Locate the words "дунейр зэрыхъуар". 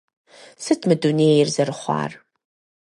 1.01-2.11